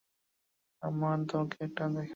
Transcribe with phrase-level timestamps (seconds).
[0.83, 2.09] আমার দলকে এটা দেখাই।